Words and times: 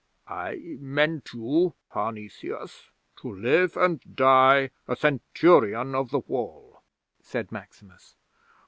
'"I 0.27 0.77
meant 0.79 1.31
you, 1.31 1.75
Parnesius, 1.91 2.89
to 3.17 3.31
live 3.31 3.77
and 3.77 4.01
die 4.15 4.71
a 4.87 4.95
Centurion 4.95 5.93
of 5.93 6.09
the 6.09 6.21
Wall," 6.21 6.81
said 7.21 7.51
Maximus. 7.51 8.15